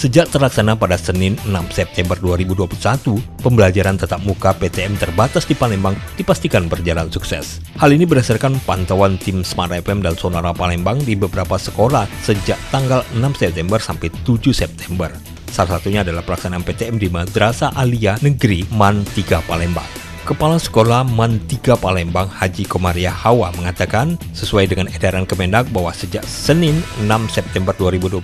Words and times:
Sejak 0.00 0.32
terlaksana 0.32 0.80
pada 0.80 0.96
Senin 0.96 1.36
6 1.44 1.76
September 1.76 2.16
2021, 2.16 3.20
pembelajaran 3.44 4.00
tatap 4.00 4.24
muka 4.24 4.56
PTM 4.56 4.96
terbatas 4.96 5.44
di 5.44 5.52
Palembang 5.52 5.92
dipastikan 6.16 6.72
berjalan 6.72 7.12
sukses. 7.12 7.60
Hal 7.76 7.92
ini 7.92 8.08
berdasarkan 8.08 8.64
pantauan 8.64 9.20
tim 9.20 9.44
Smart 9.44 9.76
FM 9.76 10.00
dan 10.00 10.16
Sonara 10.16 10.56
Palembang 10.56 11.04
di 11.04 11.12
beberapa 11.20 11.60
sekolah 11.60 12.08
sejak 12.24 12.56
tanggal 12.72 13.04
6 13.12 13.44
September 13.44 13.76
sampai 13.76 14.08
7 14.24 14.56
September. 14.56 15.12
Salah 15.52 15.76
satunya 15.76 16.00
adalah 16.00 16.24
pelaksanaan 16.24 16.64
PTM 16.64 16.96
di 16.96 17.12
Madrasah 17.12 17.76
Alia 17.76 18.16
Negeri 18.24 18.64
Man 18.72 19.04
3 19.04 19.44
Palembang. 19.44 19.99
Kepala 20.30 20.62
Sekolah 20.62 21.02
Man 21.02 21.42
3 21.50 21.74
Palembang 21.74 22.30
Haji 22.30 22.62
Komaria 22.62 23.10
Hawa 23.10 23.50
mengatakan 23.50 24.14
sesuai 24.30 24.70
dengan 24.70 24.86
edaran 24.86 25.26
Kemendak 25.26 25.66
bahwa 25.74 25.90
sejak 25.90 26.22
Senin 26.22 26.86
6 27.02 27.34
September 27.34 27.74
2021 27.74 28.22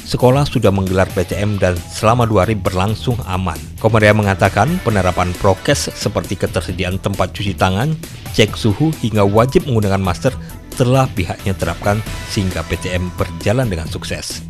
sekolah 0.00 0.48
sudah 0.48 0.72
menggelar 0.72 1.04
PTM 1.12 1.60
dan 1.60 1.76
selama 1.92 2.24
dua 2.24 2.48
hari 2.48 2.56
berlangsung 2.56 3.20
aman. 3.28 3.60
Komaria 3.76 4.16
mengatakan 4.16 4.80
penerapan 4.80 5.28
prokes 5.36 5.92
seperti 5.92 6.40
ketersediaan 6.40 6.96
tempat 7.04 7.36
cuci 7.36 7.52
tangan, 7.52 7.92
cek 8.32 8.56
suhu 8.56 8.88
hingga 9.04 9.28
wajib 9.28 9.68
menggunakan 9.68 10.00
masker 10.00 10.32
telah 10.80 11.04
pihaknya 11.12 11.52
terapkan 11.52 12.00
sehingga 12.32 12.64
PTM 12.64 13.12
berjalan 13.20 13.68
dengan 13.68 13.84
sukses. 13.92 14.40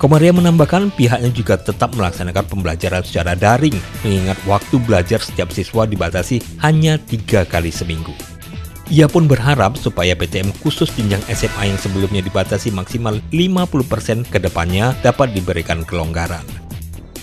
Komaria 0.00 0.32
menambahkan 0.32 0.96
pihaknya 0.96 1.28
juga 1.28 1.60
tetap 1.60 1.92
melaksanakan 1.92 2.48
pembelajaran 2.48 3.04
secara 3.04 3.36
daring, 3.36 3.76
mengingat 4.00 4.40
waktu 4.48 4.80
belajar 4.80 5.20
setiap 5.20 5.52
siswa 5.52 5.84
dibatasi 5.84 6.40
hanya 6.64 6.96
tiga 6.96 7.44
kali 7.44 7.68
seminggu. 7.68 8.16
Ia 8.88 9.12
pun 9.12 9.28
berharap 9.28 9.76
supaya 9.76 10.16
PTM 10.16 10.56
khusus 10.64 10.88
jenjang 10.96 11.20
SMA 11.28 11.68
yang 11.68 11.76
sebelumnya 11.76 12.24
dibatasi 12.24 12.72
maksimal 12.72 13.20
50% 13.28 14.24
ke 14.24 14.40
depannya 14.40 14.96
dapat 15.04 15.36
diberikan 15.36 15.84
kelonggaran. 15.84 16.48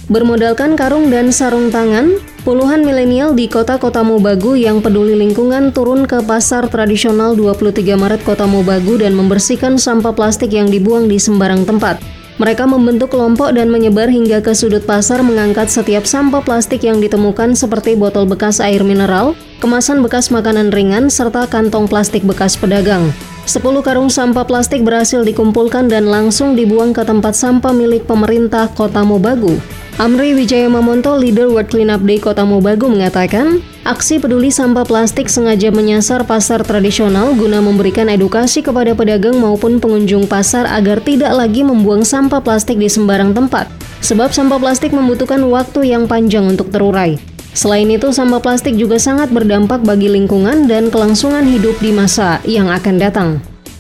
Bermodalkan 0.08 0.78
karung 0.78 1.10
dan 1.10 1.34
sarung 1.34 1.74
tangan, 1.74 2.22
puluhan 2.46 2.86
milenial 2.86 3.34
di 3.34 3.50
kota-kota 3.50 4.06
Mobagu 4.06 4.54
yang 4.54 4.86
peduli 4.86 5.18
lingkungan 5.18 5.74
turun 5.74 6.06
ke 6.06 6.22
pasar 6.24 6.70
tradisional 6.70 7.34
23 7.34 7.74
Maret 7.98 8.22
Kota 8.22 8.46
Mobagu 8.46 9.02
dan 9.02 9.18
membersihkan 9.18 9.82
sampah 9.82 10.14
plastik 10.14 10.54
yang 10.54 10.70
dibuang 10.70 11.10
di 11.10 11.18
sembarang 11.18 11.66
tempat. 11.66 12.17
Mereka 12.38 12.70
membentuk 12.70 13.18
kelompok 13.18 13.58
dan 13.58 13.74
menyebar 13.74 14.14
hingga 14.14 14.46
ke 14.46 14.54
sudut 14.54 14.86
pasar 14.86 15.26
mengangkat 15.26 15.74
setiap 15.74 16.06
sampah 16.06 16.46
plastik 16.46 16.86
yang 16.86 17.02
ditemukan 17.02 17.58
seperti 17.58 17.98
botol 17.98 18.30
bekas 18.30 18.62
air 18.62 18.86
mineral, 18.86 19.34
kemasan 19.58 20.06
bekas 20.06 20.30
makanan 20.30 20.70
ringan, 20.70 21.10
serta 21.10 21.50
kantong 21.50 21.90
plastik 21.90 22.22
bekas 22.22 22.54
pedagang. 22.54 23.10
Sepuluh 23.50 23.82
karung 23.82 24.14
sampah 24.14 24.46
plastik 24.46 24.86
berhasil 24.86 25.26
dikumpulkan 25.26 25.90
dan 25.90 26.06
langsung 26.06 26.54
dibuang 26.54 26.94
ke 26.94 27.02
tempat 27.02 27.34
sampah 27.34 27.74
milik 27.74 28.06
pemerintah 28.06 28.70
Kota 28.70 29.02
Mobagu. 29.02 29.58
Amri 29.98 30.38
Wijaya 30.38 30.70
Mamonto, 30.70 31.18
leader 31.18 31.50
World 31.50 31.74
Cleanup 31.74 32.06
Day 32.06 32.22
Kota 32.22 32.46
Mobagu 32.46 32.86
mengatakan, 32.86 33.66
aksi 33.88 34.20
peduli 34.20 34.52
sampah 34.52 34.84
plastik 34.84 35.32
sengaja 35.32 35.72
menyasar 35.72 36.28
pasar 36.28 36.60
tradisional 36.68 37.32
guna 37.40 37.64
memberikan 37.64 38.12
edukasi 38.12 38.60
kepada 38.60 38.92
pedagang 38.92 39.40
maupun 39.40 39.80
pengunjung 39.80 40.28
pasar 40.28 40.68
agar 40.68 41.00
tidak 41.00 41.32
lagi 41.32 41.64
membuang 41.64 42.04
sampah 42.04 42.44
plastik 42.44 42.76
di 42.76 42.92
sembarang 42.92 43.32
tempat. 43.32 43.72
Sebab 44.04 44.36
sampah 44.36 44.60
plastik 44.60 44.92
membutuhkan 44.92 45.40
waktu 45.48 45.96
yang 45.96 46.04
panjang 46.04 46.52
untuk 46.52 46.68
terurai. 46.68 47.16
Selain 47.56 47.88
itu, 47.88 48.12
sampah 48.12 48.44
plastik 48.44 48.76
juga 48.76 49.00
sangat 49.00 49.32
berdampak 49.32 49.82
bagi 49.82 50.12
lingkungan 50.12 50.68
dan 50.68 50.92
kelangsungan 50.92 51.48
hidup 51.48 51.80
di 51.80 51.96
masa 51.96 52.44
yang 52.44 52.68
akan 52.68 52.96
datang. 53.00 53.30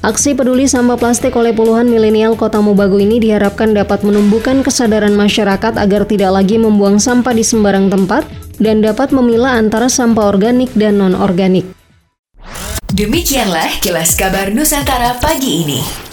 Aksi 0.02 0.34
peduli 0.34 0.72
sampah 0.72 0.96
plastik 0.96 1.36
oleh 1.36 1.52
puluhan 1.52 1.92
milenial 1.92 2.40
Kota 2.40 2.64
Mobagu 2.64 2.96
ini 2.96 3.20
diharapkan 3.20 3.76
dapat 3.76 4.08
menumbuhkan 4.08 4.64
kesadaran 4.64 5.14
masyarakat 5.20 5.76
agar 5.76 6.08
tidak 6.08 6.32
lagi 6.32 6.56
membuang 6.56 6.96
sampah 6.96 7.36
di 7.36 7.44
sembarang 7.44 7.92
tempat 7.92 8.47
dan 8.58 8.82
dapat 8.82 9.14
memilah 9.14 9.58
antara 9.58 9.90
sampah 9.90 10.30
organik 10.30 10.74
dan 10.74 11.02
non-organik. 11.02 11.66
Demikianlah 12.88 13.84
kilas 13.84 14.16
kabar 14.16 14.50
Nusantara 14.50 15.20
pagi 15.20 15.68
ini. 15.68 16.07